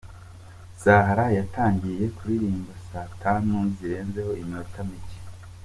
[0.83, 5.17] Zahara yatangiye kuririmba saa tanu zirenzeho iminota mike.